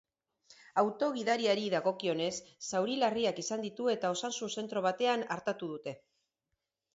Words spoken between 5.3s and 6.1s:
artatu dute.